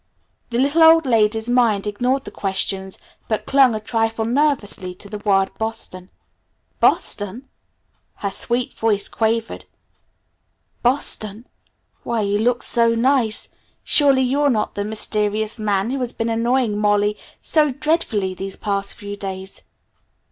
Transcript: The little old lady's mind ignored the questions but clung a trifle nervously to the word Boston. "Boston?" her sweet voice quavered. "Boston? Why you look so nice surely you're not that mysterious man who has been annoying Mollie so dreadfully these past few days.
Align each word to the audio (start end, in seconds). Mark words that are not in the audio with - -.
The 0.49 0.57
little 0.57 0.81
old 0.81 1.05
lady's 1.05 1.47
mind 1.47 1.85
ignored 1.85 2.23
the 2.25 2.31
questions 2.31 2.97
but 3.27 3.45
clung 3.45 3.75
a 3.75 3.79
trifle 3.79 4.25
nervously 4.25 4.95
to 4.95 5.07
the 5.07 5.19
word 5.19 5.51
Boston. 5.59 6.09
"Boston?" 6.79 7.47
her 8.15 8.31
sweet 8.31 8.73
voice 8.73 9.07
quavered. 9.07 9.65
"Boston? 10.81 11.45
Why 12.01 12.21
you 12.21 12.39
look 12.39 12.63
so 12.63 12.95
nice 12.95 13.49
surely 13.83 14.23
you're 14.23 14.49
not 14.49 14.73
that 14.73 14.85
mysterious 14.85 15.59
man 15.59 15.91
who 15.91 15.99
has 15.99 16.13
been 16.13 16.29
annoying 16.29 16.79
Mollie 16.81 17.15
so 17.39 17.69
dreadfully 17.69 18.33
these 18.33 18.55
past 18.55 18.95
few 18.95 19.15
days. 19.15 19.61